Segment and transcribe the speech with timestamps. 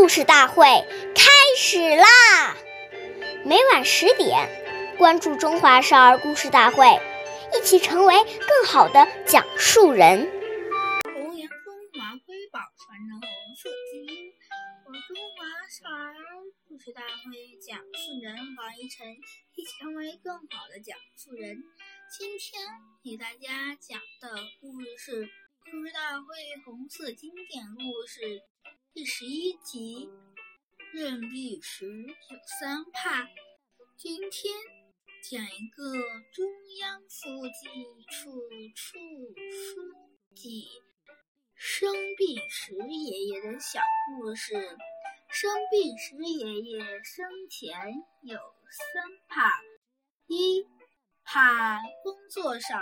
[0.00, 0.64] 故事大会
[1.14, 2.56] 开始啦！
[3.44, 4.48] 每晚十点，
[4.96, 6.86] 关注《中华少儿故事大会》，
[7.54, 10.22] 一起成为更好的讲述人。
[11.04, 14.32] 弘扬中华瑰宝，传承红色基因。
[14.86, 16.14] 我中华少儿
[16.66, 19.06] 故事大会讲述人王一晨，
[19.54, 21.58] 一起成为更好的讲述人。
[22.18, 22.62] 今天
[23.04, 25.26] 给大家讲的故事是
[25.70, 26.24] 《故事大会
[26.64, 28.40] 红色经典故事》
[29.00, 30.10] 第十一集。
[30.92, 33.26] 任弼时有三怕。
[33.96, 34.52] 今天
[35.22, 35.94] 讲一个
[36.34, 36.46] 中
[36.80, 37.68] 央书记
[38.10, 38.30] 处
[38.74, 39.00] 处
[39.56, 39.80] 书
[40.34, 40.68] 记
[41.54, 43.80] 生病时爷爷的小
[44.20, 44.52] 故事。
[45.30, 47.72] 生病时爷爷生前
[48.22, 49.50] 有三怕：
[50.26, 50.62] 一
[51.24, 52.76] 怕工作少，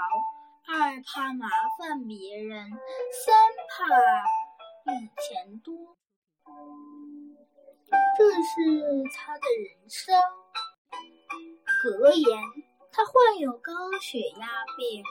[0.67, 2.69] 二怕麻烦别人，
[3.25, 3.37] 三
[3.71, 5.97] 怕用钱多。
[8.17, 10.15] 这是他的人生
[11.83, 12.39] 格言。
[12.91, 15.05] 他患有高血压病，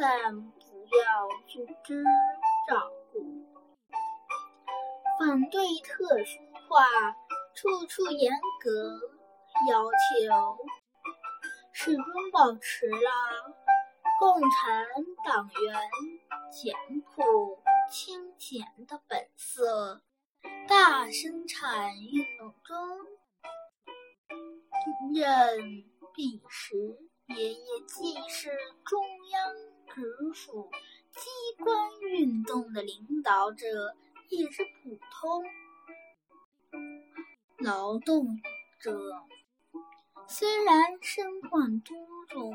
[0.00, 2.02] 但不要组织
[2.68, 3.46] 照顾。
[5.18, 6.84] 反对特殊化，
[7.54, 9.00] 处处严格
[9.70, 10.58] 要求，
[11.72, 13.54] 始终保持了
[14.18, 14.86] 共产
[15.24, 15.80] 党员
[16.50, 17.62] 简朴
[17.92, 20.02] 清闲的本色。
[20.68, 22.76] 大生产运动中，
[25.14, 26.76] 任弼时
[27.26, 28.50] 爷爷既是
[28.84, 29.54] 中央
[29.94, 30.70] 直属
[31.10, 33.96] 机关运动的领导者，
[34.28, 35.44] 也是普通
[37.58, 38.40] 劳动
[38.80, 38.98] 者。
[40.28, 41.96] 虽然身患多
[42.28, 42.52] 种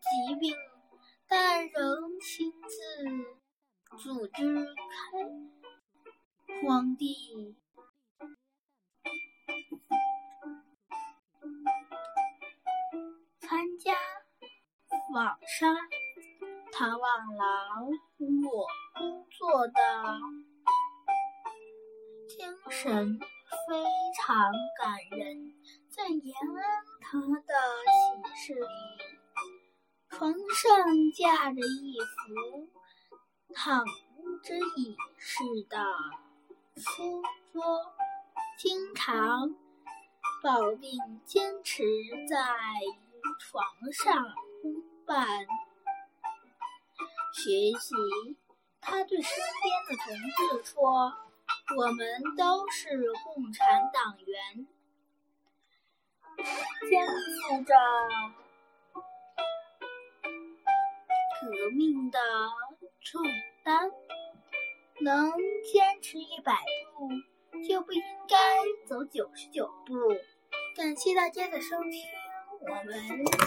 [0.00, 0.54] 疾病，
[1.26, 5.57] 但仍亲自组织开。
[6.66, 7.56] 皇帝
[13.40, 13.94] 参加
[15.12, 15.74] 纺纱，
[16.72, 18.66] 他忘了我
[18.98, 19.72] 工作的
[22.26, 23.18] 精神
[23.68, 23.84] 非
[24.16, 24.52] 常
[24.82, 25.54] 感人。
[25.88, 27.54] 在延安他的
[27.94, 28.68] 寝室里，
[30.10, 32.68] 床上架着一幅
[33.54, 33.84] 躺
[34.42, 35.78] 着椅式的。
[36.78, 37.22] 书
[37.52, 37.92] 桌
[38.56, 39.52] 经常
[40.44, 41.82] 抱病坚持
[42.28, 42.36] 在
[43.40, 44.24] 床上
[45.04, 45.26] 办
[47.34, 47.50] 学
[47.80, 47.96] 习。
[48.80, 51.12] 他对身边的同志说
[51.76, 54.68] ：“我们都是共产党员，
[56.88, 57.74] 肩负着
[61.40, 62.20] 革命的
[63.00, 63.20] 重
[63.64, 63.90] 担。”
[65.00, 65.30] 能
[65.64, 66.52] 坚持一百
[66.96, 67.08] 步，
[67.66, 68.36] 就不应该
[68.86, 69.94] 走九十九步。
[70.76, 72.02] 感谢大家的收听，
[72.60, 73.42] 我们下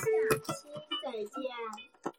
[0.54, 0.70] 期
[1.04, 2.11] 再见。